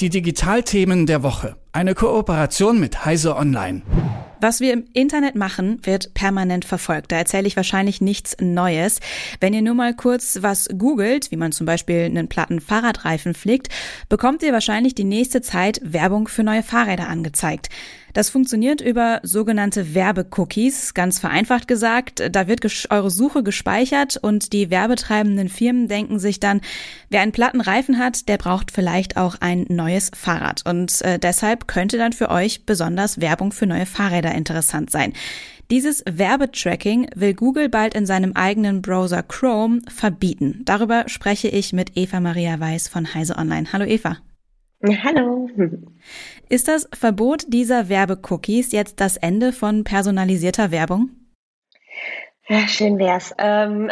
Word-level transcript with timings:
Die 0.00 0.10
Digitalthemen 0.10 1.06
der 1.06 1.24
Woche. 1.24 1.56
Eine 1.72 1.96
Kooperation 1.96 2.78
mit 2.78 3.04
Heise 3.04 3.34
Online. 3.34 3.82
Was 4.40 4.60
wir 4.60 4.72
im 4.72 4.84
Internet 4.92 5.34
machen, 5.34 5.80
wird 5.82 6.14
permanent 6.14 6.64
verfolgt. 6.64 7.10
Da 7.10 7.16
erzähle 7.16 7.48
ich 7.48 7.56
wahrscheinlich 7.56 8.00
nichts 8.00 8.36
Neues. 8.40 9.00
Wenn 9.40 9.54
ihr 9.54 9.62
nur 9.62 9.74
mal 9.74 9.94
kurz 9.94 10.38
was 10.40 10.68
googelt, 10.78 11.32
wie 11.32 11.36
man 11.36 11.50
zum 11.50 11.66
Beispiel 11.66 12.02
einen 12.02 12.28
platten 12.28 12.60
Fahrradreifen 12.60 13.34
pflegt, 13.34 13.70
bekommt 14.08 14.44
ihr 14.44 14.52
wahrscheinlich 14.52 14.94
die 14.94 15.02
nächste 15.02 15.40
Zeit 15.40 15.80
Werbung 15.82 16.28
für 16.28 16.44
neue 16.44 16.62
Fahrräder 16.62 17.08
angezeigt. 17.08 17.68
Das 18.14 18.30
funktioniert 18.30 18.80
über 18.80 19.20
sogenannte 19.22 19.94
Werbecookies, 19.94 20.94
ganz 20.94 21.18
vereinfacht 21.18 21.68
gesagt. 21.68 22.22
Da 22.32 22.48
wird 22.48 22.66
eure 22.90 23.10
Suche 23.10 23.42
gespeichert 23.42 24.16
und 24.16 24.52
die 24.52 24.70
werbetreibenden 24.70 25.48
Firmen 25.48 25.88
denken 25.88 26.18
sich 26.18 26.40
dann, 26.40 26.60
wer 27.10 27.20
einen 27.20 27.32
platten 27.32 27.60
Reifen 27.60 27.98
hat, 27.98 28.28
der 28.28 28.38
braucht 28.38 28.70
vielleicht 28.70 29.16
auch 29.16 29.36
ein 29.40 29.66
neues 29.68 30.10
Fahrrad. 30.14 30.64
Und 30.66 31.02
äh, 31.02 31.18
deshalb 31.18 31.68
könnte 31.68 31.98
dann 31.98 32.12
für 32.12 32.30
euch 32.30 32.64
besonders 32.64 33.20
Werbung 33.20 33.52
für 33.52 33.66
neue 33.66 33.86
Fahrräder 33.86 34.34
interessant 34.34 34.90
sein. 34.90 35.12
Dieses 35.70 36.02
Werbetracking 36.10 37.10
will 37.14 37.34
Google 37.34 37.68
bald 37.68 37.94
in 37.94 38.06
seinem 38.06 38.32
eigenen 38.32 38.80
Browser 38.80 39.22
Chrome 39.22 39.82
verbieten. 39.86 40.62
Darüber 40.64 41.04
spreche 41.08 41.48
ich 41.48 41.74
mit 41.74 41.94
Eva 41.94 42.20
Maria 42.20 42.58
Weiß 42.58 42.88
von 42.88 43.12
Heise 43.12 43.36
Online. 43.36 43.70
Hallo 43.70 43.84
Eva. 43.84 44.16
Hallo. 44.82 45.50
Ist 46.50 46.66
das 46.68 46.88
Verbot 46.94 47.44
dieser 47.48 47.90
Werbecookies 47.90 48.72
jetzt 48.72 49.00
das 49.00 49.18
Ende 49.18 49.52
von 49.52 49.84
personalisierter 49.84 50.70
Werbung? 50.70 51.10
Ja, 52.50 52.66
schön 52.66 52.98
wär's. 52.98 53.34
Ähm, 53.36 53.90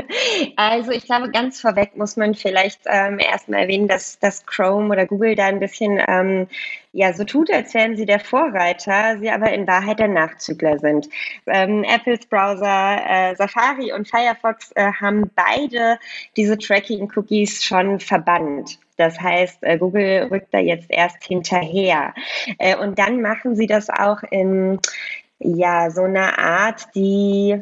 also 0.56 0.90
ich 0.90 1.04
glaube, 1.04 1.30
ganz 1.30 1.60
vorweg 1.60 1.98
muss 1.98 2.16
man 2.16 2.34
vielleicht 2.34 2.80
ähm, 2.86 3.18
erstmal 3.18 3.60
erwähnen, 3.60 3.88
dass, 3.88 4.18
dass 4.18 4.46
Chrome 4.46 4.88
oder 4.88 5.04
Google 5.04 5.34
da 5.34 5.44
ein 5.44 5.60
bisschen 5.60 6.00
ähm, 6.08 6.46
ja 6.92 7.12
so 7.12 7.24
tut, 7.24 7.52
als 7.52 7.74
wären 7.74 7.96
sie 7.96 8.06
der 8.06 8.20
Vorreiter, 8.20 9.18
sie 9.18 9.28
aber 9.28 9.52
in 9.52 9.66
Wahrheit 9.66 9.98
der 9.98 10.08
Nachzügler 10.08 10.78
sind. 10.78 11.10
Ähm, 11.46 11.84
Apples 11.84 12.24
Browser 12.24 13.02
äh, 13.06 13.36
Safari 13.36 13.92
und 13.92 14.08
Firefox 14.08 14.72
äh, 14.76 14.92
haben 14.92 15.30
beide 15.36 15.98
diese 16.38 16.56
Tracking-Cookies 16.56 17.62
schon 17.62 18.00
verbannt. 18.00 18.78
Das 19.00 19.18
heißt, 19.18 19.62
äh, 19.62 19.78
Google 19.78 20.28
rückt 20.30 20.52
da 20.52 20.58
jetzt 20.58 20.90
erst 20.90 21.24
hinterher. 21.24 22.12
Äh, 22.58 22.76
und 22.76 22.98
dann 22.98 23.22
machen 23.22 23.56
sie 23.56 23.66
das 23.66 23.88
auch 23.88 24.22
in 24.30 24.78
ja 25.38 25.90
so 25.90 26.02
einer 26.02 26.38
Art, 26.38 26.94
die 26.94 27.58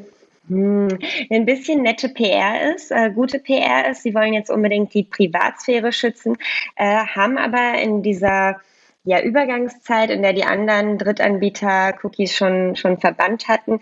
hm, 0.49 0.99
ein 1.31 1.47
bisschen 1.47 1.83
nette 1.83 2.09
PR 2.09 2.75
ist, 2.75 2.91
äh, 2.91 3.11
gute 3.11 3.39
PR 3.39 3.89
ist. 3.89 4.03
Sie 4.03 4.15
wollen 4.15 4.33
jetzt 4.33 4.51
unbedingt 4.51 4.93
die 4.95 5.05
Privatsphäre 5.05 5.93
schützen, 5.93 6.37
äh, 6.75 6.85
haben 6.85 7.39
aber 7.39 7.81
in 7.81 8.03
dieser 8.03 8.61
ja, 9.05 9.23
Übergangszeit, 9.23 10.11
in 10.11 10.23
der 10.23 10.33
die 10.33 10.45
anderen 10.45 10.99
Drittanbieter 10.99 11.95
Cookies 12.03 12.37
schon, 12.37 12.75
schon 12.75 12.99
verbannt 12.99 13.47
hatten, 13.47 13.81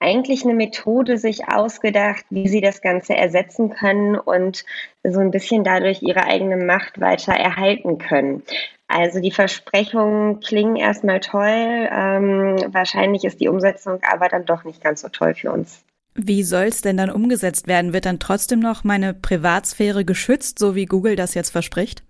eigentlich 0.00 0.44
eine 0.44 0.54
Methode 0.54 1.18
sich 1.18 1.48
ausgedacht, 1.48 2.24
wie 2.30 2.48
sie 2.48 2.60
das 2.60 2.80
Ganze 2.80 3.14
ersetzen 3.14 3.70
können 3.70 4.16
und 4.16 4.64
so 5.02 5.20
ein 5.20 5.30
bisschen 5.30 5.64
dadurch 5.64 6.02
ihre 6.02 6.24
eigene 6.24 6.56
Macht 6.56 7.00
weiter 7.00 7.32
erhalten 7.32 7.98
können. 7.98 8.42
Also 8.86 9.20
die 9.20 9.32
Versprechungen 9.32 10.40
klingen 10.40 10.76
erstmal 10.76 11.20
toll, 11.20 11.88
ähm, 11.92 12.56
wahrscheinlich 12.72 13.24
ist 13.24 13.40
die 13.40 13.48
Umsetzung 13.48 14.00
aber 14.02 14.28
dann 14.28 14.46
doch 14.46 14.64
nicht 14.64 14.82
ganz 14.82 15.02
so 15.02 15.08
toll 15.08 15.34
für 15.34 15.52
uns. 15.52 15.84
Wie 16.14 16.42
soll 16.42 16.64
es 16.64 16.80
denn 16.80 16.96
dann 16.96 17.10
umgesetzt 17.10 17.68
werden? 17.68 17.92
Wird 17.92 18.06
dann 18.06 18.18
trotzdem 18.18 18.58
noch 18.58 18.82
meine 18.82 19.14
Privatsphäre 19.14 20.04
geschützt, 20.04 20.58
so 20.58 20.74
wie 20.74 20.86
Google 20.86 21.14
das 21.14 21.34
jetzt 21.34 21.50
verspricht? 21.50 22.02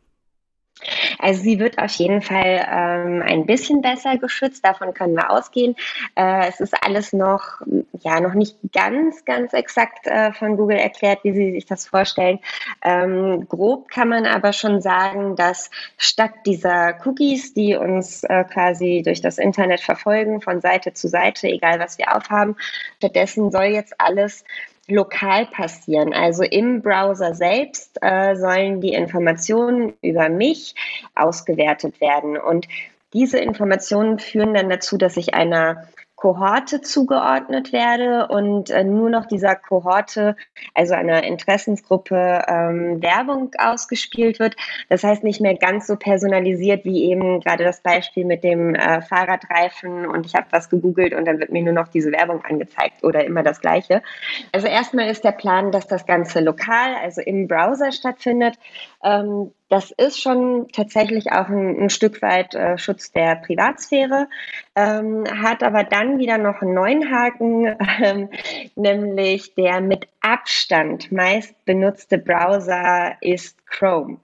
Also 1.19 1.43
sie 1.43 1.59
wird 1.59 1.79
auf 1.79 1.91
jeden 1.93 2.23
Fall 2.23 2.67
ähm, 2.71 3.23
ein 3.27 3.47
bisschen 3.47 3.83
besser 3.83 4.19
geschützt, 4.19 4.65
davon 4.65 4.95
können 4.95 5.15
wir 5.15 5.31
ausgehen. 5.31 5.75
Äh, 6.15 6.49
es 6.49 6.61
ist 6.61 6.75
alles 6.85 7.13
noch, 7.13 7.61
ja, 8.01 8.21
noch 8.21 8.35
nicht 8.35 8.57
ganz, 8.73 9.25
ganz 9.25 9.53
exakt 9.53 10.07
äh, 10.07 10.33
von 10.33 10.57
Google 10.57 10.79
erklärt, 10.79 11.21
wie 11.25 11.33
sie 11.33 11.53
sich 11.53 11.67
das 11.67 11.87
vorstellen. 11.87 12.39
Ähm, 12.83 13.47
grob 13.49 13.89
kann 13.89 14.09
man 14.09 14.27
aber 14.27 14.53
schon 14.53 14.81
sagen, 14.81 15.37
dass 15.37 15.71
statt 15.97 16.33
dieser 16.47 16.99
Cookies, 17.05 17.55
die 17.55 17.75
uns 17.75 18.25
äh, 18.25 18.45
quasi 18.45 19.03
durch 19.05 19.21
das 19.21 19.39
Internet 19.39 19.81
verfolgen, 19.81 20.41
von 20.41 20.61
Seite 20.61 20.93
zu 20.93 21.09
Seite, 21.09 21.49
egal 21.49 21.81
was 21.81 21.99
wir 21.99 22.15
aufhaben, 22.17 22.57
stattdessen 22.99 23.51
soll 23.51 23.65
jetzt 23.65 24.01
alles 24.01 24.45
lokal 24.89 25.47
passieren. 25.47 26.13
Also 26.13 26.43
im 26.43 26.83
Browser 26.83 27.35
selbst 27.35 27.99
äh, 28.01 28.35
sollen 28.37 28.81
die 28.81 28.95
Informationen 28.95 29.95
über 30.03 30.29
mich 30.29 30.75
ausgewertet 31.15 32.01
werden. 32.01 32.37
Und 32.37 32.67
diese 33.13 33.39
Informationen 33.39 34.19
führen 34.19 34.55
dann 34.55 34.69
dazu, 34.69 34.99
dass 34.99 35.17
ich 35.17 35.35
einer 35.35 35.85
Kohorte 36.19 36.81
zugeordnet 36.81 37.73
werde 37.73 38.27
und 38.27 38.71
äh, 38.71 38.83
nur 38.83 39.09
noch 39.09 39.27
dieser 39.27 39.55
Kohorte, 39.55 40.35
also 40.75 40.95
einer 40.95 41.23
Interessensgruppe, 41.23 42.43
ähm, 42.49 43.01
Werbung 43.01 43.53
ausgespielt 43.57 44.41
wird. 44.41 44.57
Das 44.89 45.05
heißt 45.05 45.23
nicht 45.23 45.41
mehr 45.41 45.55
ganz 45.55 45.87
so 45.87 45.95
personalisiert 45.95 46.85
wie 46.85 47.05
eben 47.05 47.39
gerade 47.39 47.63
das 47.63 47.83
Beispiel 47.83 48.25
mit 48.25 48.43
dem 48.43 48.75
äh, 48.75 49.01
Fahrradreifen 49.01 50.07
und 50.07 50.27
ich 50.27 50.35
habe 50.35 50.47
was 50.51 50.69
gegoogelt 50.69 51.15
und 51.15 51.25
dann 51.25 51.39
wird 51.39 51.53
mir 51.53 51.63
nur 51.63 51.73
noch 51.73 51.87
diese 51.87 52.11
Werbung 52.11 52.45
angezeigt 52.45 53.05
oder 53.05 53.25
immer 53.25 53.45
das 53.45 53.61
Gleiche. 53.61 54.03
Also 54.51 54.67
erstmal 54.67 55.09
ist 55.09 55.23
der 55.23 55.33
Plan, 55.33 55.71
dass 55.71 55.87
das 55.87 56.05
Ganze 56.05 56.41
lokal, 56.41 56.97
also 57.01 57.21
im 57.21 57.47
Browser 57.47 57.93
stattfindet. 57.93 58.57
Ähm, 59.03 59.53
das 59.69 59.91
ist 59.91 60.21
schon 60.21 60.69
tatsächlich 60.73 61.31
auch 61.31 61.49
ein, 61.49 61.83
ein 61.83 61.91
Stück 61.91 62.23
weit 62.23 62.55
äh, 62.55 62.79
Schutz 62.79 63.13
der 63.13 63.37
Privatsphäre, 63.37 64.29
ähm, 64.75 65.25
hat 65.43 65.63
aber 65.63 65.85
dann 65.85 66.19
wieder 66.19 66.39
noch 66.39 66.63
einen 66.63 66.75
neuen 66.75 67.11
Haken, 67.11 67.77
ähm, 68.03 68.29
nämlich 68.75 69.55
der 69.55 69.81
mit 69.81 70.09
Abstand 70.21 71.13
meist 71.13 71.55
benutzte 71.65 72.19
Browser 72.19 73.17
ist 73.21 73.67
Chrome 73.67 74.19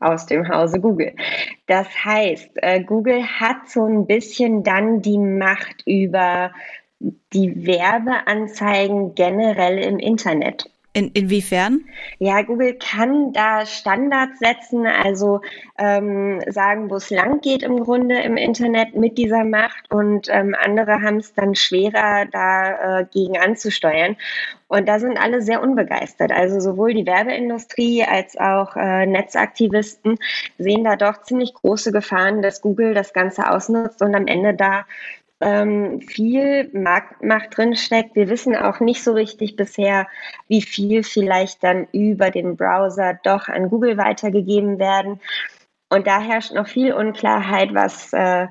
aus 0.00 0.26
dem 0.26 0.48
Hause 0.48 0.80
Google. 0.80 1.14
Das 1.66 1.88
heißt, 2.04 2.50
äh, 2.56 2.82
Google 2.82 3.24
hat 3.24 3.68
so 3.68 3.84
ein 3.84 4.06
bisschen 4.06 4.62
dann 4.62 5.02
die 5.02 5.18
Macht 5.18 5.82
über 5.86 6.52
die 7.00 7.66
Werbeanzeigen 7.66 9.14
generell 9.14 9.78
im 9.78 9.98
Internet. 9.98 10.70
In, 10.98 11.12
inwiefern? 11.12 11.84
Ja, 12.18 12.42
Google 12.42 12.74
kann 12.74 13.32
da 13.32 13.64
Standards 13.64 14.40
setzen, 14.40 14.84
also 14.84 15.42
ähm, 15.78 16.42
sagen, 16.48 16.90
wo 16.90 16.96
es 16.96 17.10
lang 17.10 17.40
geht 17.40 17.62
im 17.62 17.78
Grunde 17.84 18.20
im 18.20 18.36
Internet 18.36 18.96
mit 18.96 19.16
dieser 19.16 19.44
Macht 19.44 19.92
und 19.92 20.26
ähm, 20.28 20.56
andere 20.60 21.00
haben 21.00 21.18
es 21.18 21.32
dann 21.34 21.54
schwerer, 21.54 22.26
dagegen 22.26 23.36
äh, 23.36 23.38
anzusteuern. 23.38 24.16
Und 24.66 24.86
da 24.86 24.98
sind 24.98 25.16
alle 25.16 25.40
sehr 25.40 25.62
unbegeistert. 25.62 26.32
Also 26.32 26.58
sowohl 26.60 26.92
die 26.92 27.06
Werbeindustrie 27.06 28.04
als 28.04 28.36
auch 28.36 28.76
äh, 28.76 29.06
Netzaktivisten 29.06 30.18
sehen 30.58 30.84
da 30.84 30.96
doch 30.96 31.22
ziemlich 31.22 31.54
große 31.54 31.92
Gefahren, 31.92 32.42
dass 32.42 32.60
Google 32.60 32.92
das 32.92 33.12
Ganze 33.12 33.50
ausnutzt 33.50 34.02
und 34.02 34.14
am 34.14 34.26
Ende 34.26 34.52
da 34.52 34.84
ähm, 35.40 36.00
viel 36.00 36.68
Marktmacht 36.72 37.56
drin 37.56 37.76
steckt. 37.76 38.16
Wir 38.16 38.28
wissen 38.28 38.56
auch 38.56 38.80
nicht 38.80 39.02
so 39.02 39.12
richtig 39.12 39.56
bisher, 39.56 40.06
wie 40.48 40.62
viel 40.62 41.02
vielleicht 41.02 41.62
dann 41.62 41.86
über 41.92 42.30
den 42.30 42.56
Browser 42.56 43.18
doch 43.22 43.48
an 43.48 43.70
Google 43.70 43.96
weitergegeben 43.96 44.78
werden. 44.78 45.20
Und 45.90 46.06
da 46.06 46.20
herrscht 46.20 46.52
noch 46.52 46.66
viel 46.66 46.92
Unklarheit, 46.92 47.72
was, 47.72 48.12
äh, 48.12 48.46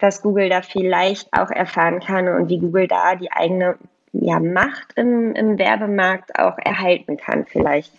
was 0.00 0.22
Google 0.22 0.48
da 0.48 0.62
vielleicht 0.62 1.32
auch 1.32 1.50
erfahren 1.50 2.00
kann 2.00 2.28
und 2.28 2.48
wie 2.48 2.58
Google 2.58 2.88
da 2.88 3.14
die 3.14 3.30
eigene 3.30 3.76
ja, 4.12 4.40
Macht 4.40 4.94
im, 4.96 5.34
im 5.34 5.58
Werbemarkt 5.58 6.36
auch 6.38 6.58
erhalten 6.58 7.16
kann 7.16 7.46
vielleicht. 7.46 7.92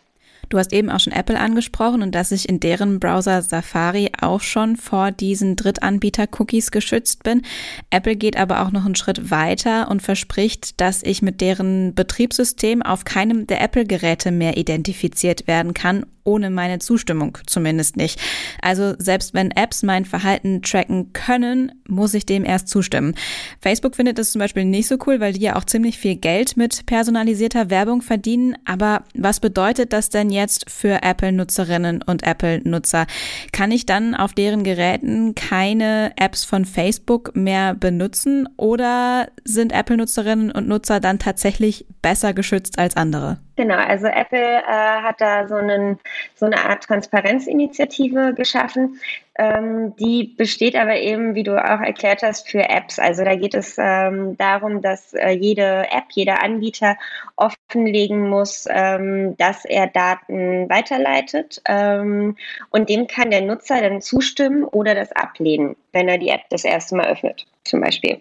Du 0.51 0.57
hast 0.57 0.73
eben 0.73 0.89
auch 0.89 0.99
schon 0.99 1.13
Apple 1.13 1.39
angesprochen 1.39 2.01
und 2.01 2.13
dass 2.13 2.33
ich 2.33 2.47
in 2.47 2.59
deren 2.59 2.99
Browser 2.99 3.41
Safari 3.41 4.11
auch 4.19 4.41
schon 4.41 4.75
vor 4.75 5.11
diesen 5.11 5.55
Drittanbieter-Cookies 5.55 6.71
geschützt 6.71 7.23
bin. 7.23 7.43
Apple 7.89 8.17
geht 8.17 8.35
aber 8.35 8.61
auch 8.61 8.71
noch 8.71 8.85
einen 8.85 8.95
Schritt 8.95 9.31
weiter 9.31 9.89
und 9.89 10.01
verspricht, 10.01 10.81
dass 10.81 11.03
ich 11.03 11.21
mit 11.21 11.39
deren 11.39 11.95
Betriebssystem 11.95 12.81
auf 12.81 13.05
keinem 13.05 13.47
der 13.47 13.61
Apple-Geräte 13.61 14.31
mehr 14.31 14.57
identifiziert 14.57 15.47
werden 15.47 15.73
kann 15.73 16.05
ohne 16.23 16.49
meine 16.49 16.79
Zustimmung 16.79 17.37
zumindest 17.45 17.97
nicht. 17.97 18.19
Also 18.61 18.93
selbst 18.97 19.33
wenn 19.33 19.51
Apps 19.51 19.83
mein 19.83 20.05
Verhalten 20.05 20.61
tracken 20.61 21.13
können, 21.13 21.71
muss 21.87 22.13
ich 22.13 22.25
dem 22.25 22.45
erst 22.45 22.67
zustimmen. 22.67 23.15
Facebook 23.61 23.95
findet 23.95 24.17
das 24.17 24.31
zum 24.31 24.39
Beispiel 24.39 24.65
nicht 24.65 24.87
so 24.87 24.97
cool, 25.05 25.19
weil 25.19 25.33
die 25.33 25.41
ja 25.41 25.55
auch 25.55 25.65
ziemlich 25.65 25.97
viel 25.97 26.15
Geld 26.15 26.57
mit 26.57 26.85
personalisierter 26.85 27.69
Werbung 27.69 28.01
verdienen. 28.01 28.55
Aber 28.65 29.03
was 29.15 29.39
bedeutet 29.39 29.93
das 29.93 30.09
denn 30.09 30.29
jetzt 30.29 30.69
für 30.69 31.01
Apple-Nutzerinnen 31.03 32.01
und 32.01 32.23
Apple-Nutzer? 32.23 33.07
Kann 33.51 33.71
ich 33.71 33.85
dann 33.85 34.15
auf 34.15 34.33
deren 34.33 34.63
Geräten 34.63 35.35
keine 35.35 36.13
Apps 36.17 36.43
von 36.43 36.65
Facebook 36.65 37.35
mehr 37.35 37.73
benutzen 37.73 38.47
oder 38.57 39.29
sind 39.43 39.71
Apple-Nutzerinnen 39.71 40.51
und 40.51 40.67
Nutzer 40.67 40.99
dann 40.99 41.19
tatsächlich 41.19 41.85
besser 42.01 42.33
geschützt 42.33 42.79
als 42.79 42.95
andere? 42.95 43.37
Genau, 43.55 43.75
also 43.75 44.07
Apple 44.07 44.39
äh, 44.39 44.63
hat 44.63 45.21
da 45.21 45.47
so, 45.47 45.55
einen, 45.55 45.99
so 46.35 46.47
eine 46.47 46.65
Art 46.65 46.83
Transparenzinitiative 46.83 48.33
geschaffen. 48.33 48.99
Ähm, 49.37 49.95
die 49.97 50.33
besteht 50.35 50.75
aber 50.75 50.95
eben, 50.95 51.35
wie 51.35 51.43
du 51.43 51.57
auch 51.57 51.79
erklärt 51.79 52.23
hast, 52.23 52.49
für 52.49 52.67
Apps. 52.69 52.97
Also 52.97 53.23
da 53.23 53.35
geht 53.35 53.53
es 53.53 53.75
ähm, 53.77 54.35
darum, 54.37 54.81
dass 54.81 55.13
äh, 55.13 55.29
jede 55.29 55.85
App, 55.91 56.05
jeder 56.11 56.43
Anbieter 56.43 56.97
offenlegen 57.35 58.29
muss, 58.29 58.65
ähm, 58.69 59.37
dass 59.37 59.65
er 59.65 59.87
Daten 59.87 60.69
weiterleitet. 60.69 61.61
Ähm, 61.65 62.35
und 62.71 62.89
dem 62.89 63.07
kann 63.07 63.31
der 63.31 63.41
Nutzer 63.41 63.79
dann 63.81 64.01
zustimmen 64.01 64.63
oder 64.63 64.95
das 64.95 65.11
ablehnen, 65.11 65.75
wenn 65.91 66.07
er 66.07 66.17
die 66.17 66.29
App 66.29 66.41
das 66.49 66.63
erste 66.63 66.95
Mal 66.95 67.07
öffnet, 67.07 67.45
zum 67.63 67.81
Beispiel. 67.81 68.19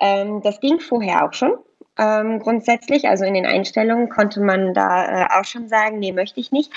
Ähm, 0.00 0.40
das 0.42 0.60
ging 0.60 0.80
vorher 0.80 1.24
auch 1.24 1.34
schon 1.34 1.58
ähm, 1.98 2.38
grundsätzlich. 2.38 3.08
Also 3.08 3.24
in 3.24 3.34
den 3.34 3.46
Einstellungen 3.46 4.08
konnte 4.08 4.40
man 4.40 4.74
da 4.74 5.04
äh, 5.04 5.26
auch 5.38 5.44
schon 5.44 5.68
sagen, 5.68 5.98
nee, 5.98 6.12
möchte 6.12 6.40
ich 6.40 6.52
nicht. 6.52 6.72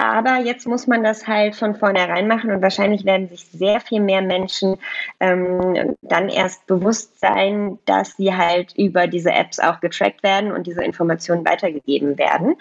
Aber 0.00 0.36
jetzt 0.36 0.64
muss 0.68 0.86
man 0.86 1.02
das 1.02 1.26
halt 1.26 1.56
von 1.56 1.74
vornherein 1.74 2.28
machen 2.28 2.52
und 2.52 2.62
wahrscheinlich 2.62 3.04
werden 3.04 3.28
sich 3.28 3.46
sehr 3.46 3.80
viel 3.80 4.00
mehr 4.00 4.22
Menschen 4.22 4.76
ähm, 5.18 5.96
dann 6.02 6.28
erst 6.28 6.68
bewusst 6.68 7.18
sein, 7.18 7.80
dass 7.84 8.16
sie 8.16 8.32
halt 8.32 8.74
über 8.76 9.08
diese 9.08 9.32
Apps 9.32 9.58
auch 9.58 9.80
getrackt 9.80 10.22
werden 10.22 10.52
und 10.52 10.68
diese 10.68 10.84
Informationen 10.84 11.44
weitergegeben 11.44 12.16
werden. 12.16 12.54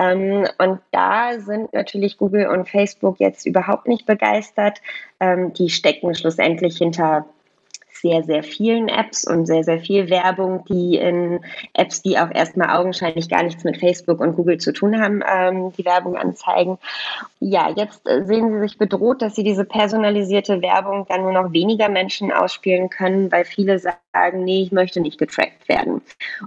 Ähm, 0.00 0.48
und 0.58 0.80
da 0.90 1.38
sind 1.38 1.72
natürlich 1.72 2.18
Google 2.18 2.48
und 2.48 2.68
Facebook 2.68 3.20
jetzt 3.20 3.46
überhaupt 3.46 3.86
nicht 3.86 4.04
begeistert. 4.04 4.80
Ähm, 5.20 5.52
die 5.52 5.70
stecken 5.70 6.12
schlussendlich 6.16 6.78
hinter 6.78 7.24
sehr, 8.00 8.22
sehr 8.22 8.42
vielen 8.42 8.88
Apps 8.88 9.26
und 9.26 9.46
sehr, 9.46 9.64
sehr 9.64 9.80
viel 9.80 10.10
Werbung, 10.10 10.64
die 10.68 10.96
in 10.96 11.40
Apps, 11.74 12.02
die 12.02 12.18
auch 12.18 12.30
erstmal 12.30 12.76
augenscheinlich 12.76 13.28
gar 13.28 13.42
nichts 13.42 13.64
mit 13.64 13.78
Facebook 13.78 14.20
und 14.20 14.36
Google 14.36 14.58
zu 14.58 14.72
tun 14.72 15.00
haben, 15.00 15.22
ähm, 15.26 15.72
die 15.76 15.84
Werbung 15.84 16.16
anzeigen. 16.16 16.78
Ja, 17.40 17.70
jetzt 17.74 18.08
äh, 18.08 18.24
sehen 18.24 18.52
sie 18.52 18.60
sich 18.60 18.78
bedroht, 18.78 19.22
dass 19.22 19.34
sie 19.34 19.44
diese 19.44 19.64
personalisierte 19.64 20.62
Werbung 20.62 21.06
dann 21.08 21.22
nur 21.22 21.32
noch 21.32 21.52
weniger 21.52 21.88
Menschen 21.88 22.32
ausspielen 22.32 22.90
können, 22.90 23.30
weil 23.30 23.44
viele 23.44 23.78
sagen, 23.78 24.44
nee, 24.44 24.62
ich 24.62 24.72
möchte 24.72 25.00
nicht 25.00 25.18
getrackt 25.18 25.68
werden. 25.68 26.02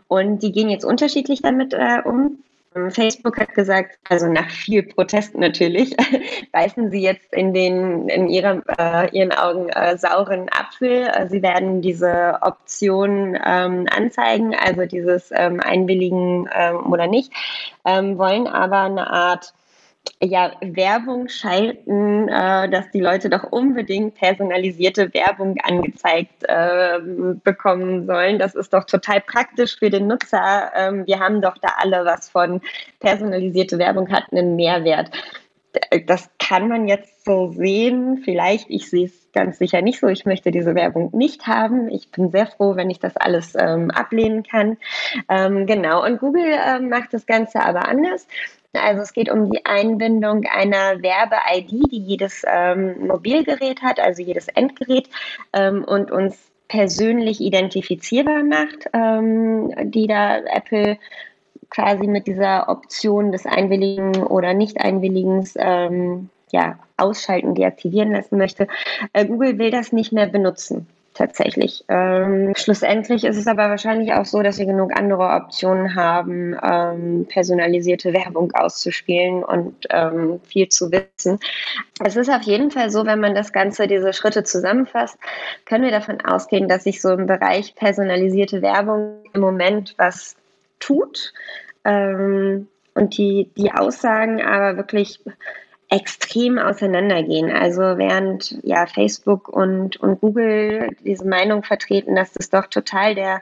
Und 0.07 0.44
die 0.44 0.51
gehen 0.51 0.69
jetzt 0.69 0.85
unterschiedlich 0.85 1.41
damit 1.41 1.73
äh, 1.73 2.01
um. 2.03 2.42
Facebook 2.89 3.39
hat 3.39 3.53
gesagt, 3.53 3.97
also 4.09 4.27
nach 4.27 4.49
viel 4.49 4.83
Protest 4.83 5.35
natürlich, 5.35 5.95
beißen 6.51 6.91
sie 6.91 7.01
jetzt 7.01 7.33
in 7.33 7.53
den 7.53 8.09
in 8.09 8.27
ihrem, 8.27 8.63
äh, 8.77 9.09
ihren 9.15 9.31
Augen 9.31 9.69
äh, 9.69 9.97
sauren 9.97 10.49
Apfel. 10.49 11.09
Sie 11.29 11.41
werden 11.41 11.81
diese 11.81 12.39
Option 12.41 13.37
ähm, 13.45 13.87
anzeigen, 13.95 14.55
also 14.55 14.85
dieses 14.85 15.31
ähm, 15.31 15.59
Einwilligen 15.59 16.49
ähm, 16.53 16.91
oder 16.91 17.07
nicht, 17.07 17.31
ähm, 17.85 18.17
wollen 18.17 18.47
aber 18.47 18.81
eine 18.81 19.09
Art 19.09 19.53
ja, 20.21 20.53
Werbung 20.61 21.27
schalten, 21.27 22.27
äh, 22.29 22.69
dass 22.69 22.89
die 22.91 23.00
Leute 23.00 23.29
doch 23.29 23.44
unbedingt 23.44 24.15
personalisierte 24.15 25.13
Werbung 25.13 25.57
angezeigt 25.61 26.44
äh, 26.44 27.00
bekommen 27.44 28.05
sollen. 28.05 28.39
Das 28.39 28.55
ist 28.55 28.73
doch 28.73 28.85
total 28.85 29.21
praktisch 29.21 29.77
für 29.77 29.89
den 29.89 30.07
Nutzer. 30.07 30.71
Ähm, 30.75 31.05
wir 31.05 31.19
haben 31.19 31.41
doch 31.41 31.57
da 31.57 31.69
alle 31.77 32.05
was 32.05 32.29
von. 32.29 32.61
Personalisierte 33.00 33.77
Werbung 33.77 34.11
hat 34.11 34.25
einen 34.31 34.55
Mehrwert. 34.55 35.11
Das 36.05 36.29
kann 36.38 36.67
man 36.67 36.88
jetzt 36.88 37.25
so 37.25 37.51
sehen. 37.51 38.21
Vielleicht, 38.23 38.69
ich 38.69 38.89
sehe 38.89 39.05
es 39.05 39.29
ganz 39.33 39.57
sicher 39.57 39.81
nicht 39.81 40.00
so. 40.00 40.07
Ich 40.07 40.25
möchte 40.25 40.51
diese 40.51 40.75
Werbung 40.75 41.09
nicht 41.13 41.47
haben. 41.47 41.89
Ich 41.89 42.11
bin 42.11 42.29
sehr 42.31 42.45
froh, 42.47 42.75
wenn 42.75 42.89
ich 42.89 43.00
das 43.00 43.17
alles 43.17 43.55
ähm, 43.59 43.89
ablehnen 43.91 44.44
kann. 44.44 44.77
Ähm, 45.27 45.65
genau. 45.65 46.05
Und 46.05 46.19
Google 46.19 46.45
ähm, 46.45 46.89
macht 46.89 47.13
das 47.13 47.25
Ganze 47.25 47.61
aber 47.61 47.88
anders. 47.88 48.27
Also 48.73 49.01
es 49.01 49.13
geht 49.13 49.29
um 49.29 49.51
die 49.51 49.65
Einbindung 49.65 50.45
einer 50.51 51.01
Werbe-ID, 51.01 51.91
die 51.91 51.99
jedes 51.99 52.43
ähm, 52.47 53.07
Mobilgerät 53.07 53.81
hat, 53.81 53.99
also 53.99 54.21
jedes 54.23 54.47
Endgerät 54.47 55.09
ähm, 55.53 55.83
und 55.83 56.11
uns 56.11 56.37
persönlich 56.67 57.39
identifizierbar 57.39 58.43
macht, 58.43 58.89
ähm, 58.93 59.71
die 59.91 60.07
da 60.07 60.37
Apple 60.37 60.97
quasi 61.69 62.07
mit 62.07 62.25
dieser 62.25 62.67
Option 62.69 63.31
des 63.31 63.45
Einwilligen 63.45 64.23
oder 64.23 64.53
Nicht-Einwilligens 64.53 65.53
ähm, 65.57 66.29
ja, 66.51 66.79
ausschalten, 66.97 67.55
deaktivieren 67.55 68.11
lassen 68.11 68.37
möchte. 68.37 68.67
Äh, 69.13 69.25
Google 69.25 69.59
will 69.59 69.71
das 69.71 69.91
nicht 69.91 70.11
mehr 70.13 70.27
benutzen 70.27 70.87
tatsächlich. 71.13 71.83
Ähm, 71.88 72.54
schlussendlich 72.56 73.24
ist 73.24 73.38
es 73.38 73.48
aber 73.48 73.69
wahrscheinlich 73.69 74.13
auch 74.13 74.25
so, 74.25 74.42
dass 74.42 74.57
wir 74.57 74.65
genug 74.65 74.95
andere 74.98 75.30
Optionen 75.30 75.95
haben, 75.95 76.56
ähm, 76.62 77.27
personalisierte 77.30 78.13
Werbung 78.13 78.51
auszuspielen 78.54 79.44
und 79.44 79.88
ähm, 79.89 80.39
viel 80.42 80.69
zu 80.69 80.92
wissen. 80.92 81.39
Es 82.04 82.15
ist 82.15 82.30
auf 82.30 82.44
jeden 82.44 82.71
Fall 82.71 82.89
so, 82.89 83.06
wenn 83.06 83.19
man 83.19 83.36
das 83.36 83.54
Ganze, 83.54 83.88
diese 83.88 84.13
Schritte 84.13 84.44
zusammenfasst, 84.44 85.18
können 85.65 85.83
wir 85.83 85.92
davon 85.92 86.21
ausgehen, 86.21 86.68
dass 86.68 86.83
sich 86.83 87.01
so 87.01 87.12
im 87.12 87.27
Bereich 87.27 87.75
personalisierte 87.75 88.62
Werbung 88.62 89.18
im 89.33 89.42
Moment 89.42 89.95
was 89.98 90.36
tut. 90.80 91.33
Ähm, 91.86 92.68
und 92.95 93.18
die, 93.18 93.50
die 93.57 93.71
Aussagen 93.71 94.42
aber 94.42 94.77
wirklich 94.77 95.19
extrem 95.93 96.57
auseinandergehen. 96.57 97.51
Also 97.51 97.81
während 97.81 98.57
ja 98.63 98.87
Facebook 98.87 99.47
und, 99.47 99.97
und 99.97 100.19
Google 100.21 100.89
diese 101.05 101.27
Meinung 101.27 101.63
vertreten, 101.63 102.15
dass 102.15 102.33
das 102.33 102.49
doch 102.49 102.65
total 102.65 103.13
der, 103.13 103.41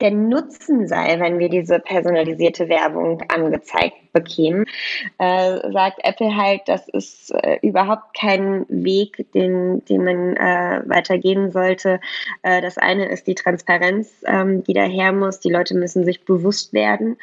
der 0.00 0.12
Nutzen 0.12 0.86
sei, 0.86 1.18
wenn 1.18 1.38
wir 1.38 1.48
diese 1.48 1.80
personalisierte 1.80 2.68
Werbung 2.68 3.22
angezeigt 3.28 3.96
bekämen, 4.12 4.66
äh, 5.18 5.72
sagt 5.72 6.00
Apple 6.04 6.36
halt, 6.36 6.62
das 6.66 6.88
ist 6.88 7.32
äh, 7.32 7.58
überhaupt 7.62 8.16
kein 8.16 8.64
Weg, 8.68 9.26
den, 9.32 9.84
den 9.86 10.04
man 10.04 10.36
äh, 10.36 10.82
weitergehen 10.86 11.50
sollte. 11.50 12.00
Äh, 12.42 12.60
das 12.62 12.78
eine 12.78 13.06
ist 13.06 13.26
die 13.26 13.34
Transparenz, 13.34 14.08
ähm, 14.26 14.62
die 14.64 14.74
daher 14.74 15.12
muss. 15.12 15.40
Die 15.40 15.50
Leute 15.50 15.74
müssen 15.74 16.04
sich 16.04 16.24
bewusst 16.24 16.72
werden, 16.72 17.16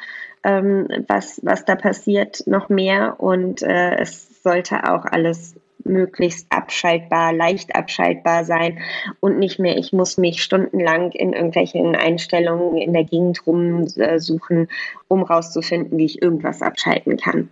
ähm, 0.43 0.87
was, 1.07 1.39
was 1.43 1.65
da 1.65 1.75
passiert, 1.75 2.45
noch 2.45 2.69
mehr. 2.69 3.15
Und 3.19 3.61
äh, 3.61 3.97
es 3.99 4.43
sollte 4.43 4.83
auch 4.89 5.05
alles 5.05 5.55
möglichst 5.85 6.47
abschaltbar, 6.49 7.33
leicht 7.33 7.75
abschaltbar 7.75 8.43
sein 8.43 8.79
und 9.19 9.39
nicht 9.39 9.59
mehr, 9.59 9.77
ich 9.77 9.93
muss 9.93 10.17
mich 10.17 10.43
stundenlang 10.43 11.11
in 11.11 11.33
irgendwelchen 11.33 11.95
Einstellungen 11.95 12.77
in 12.77 12.93
der 12.93 13.03
Gegend 13.03 13.45
rumsuchen, 13.47 14.67
um 15.07 15.23
rauszufinden, 15.23 15.97
wie 15.97 16.05
ich 16.05 16.21
irgendwas 16.21 16.61
abschalten 16.61 17.17
kann. 17.17 17.49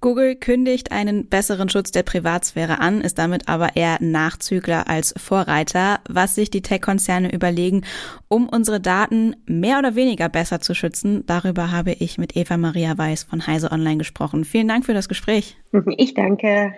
Google 0.00 0.36
kündigt 0.36 0.92
einen 0.92 1.26
besseren 1.26 1.68
Schutz 1.68 1.90
der 1.90 2.02
Privatsphäre 2.02 2.80
an, 2.80 3.00
ist 3.00 3.18
damit 3.18 3.48
aber 3.48 3.76
eher 3.76 3.96
Nachzügler 4.00 4.88
als 4.88 5.14
Vorreiter, 5.16 6.00
was 6.08 6.34
sich 6.34 6.50
die 6.50 6.62
Tech-Konzerne 6.62 7.32
überlegen, 7.32 7.82
um 8.28 8.48
unsere 8.48 8.80
Daten 8.80 9.36
mehr 9.46 9.78
oder 9.78 9.94
weniger 9.94 10.28
besser 10.28 10.60
zu 10.60 10.74
schützen. 10.74 11.24
Darüber 11.26 11.72
habe 11.72 11.92
ich 11.92 12.18
mit 12.18 12.36
Eva 12.36 12.56
Maria 12.56 12.98
Weiß 12.98 13.24
von 13.24 13.46
Heise 13.46 13.72
Online 13.72 13.98
gesprochen. 13.98 14.44
Vielen 14.44 14.68
Dank 14.68 14.84
für 14.84 14.94
das 14.94 15.08
Gespräch. 15.08 15.56
Ich 15.98 16.14
danke. 16.14 16.74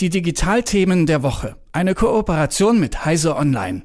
Die 0.00 0.10
Digitalthemen 0.10 1.06
der 1.06 1.22
Woche. 1.22 1.56
Eine 1.72 1.94
Kooperation 1.94 2.80
mit 2.80 3.04
Heise 3.04 3.36
Online. 3.36 3.84